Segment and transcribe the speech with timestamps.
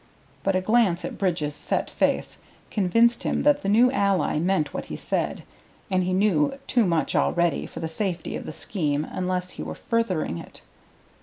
[0.41, 2.39] But a glance at Bridge's set face
[2.71, 5.43] convinced him that the new ally meant what he said,
[5.91, 9.75] and he knew too much already for the safety of the scheme unless he were
[9.75, 10.63] furthering it.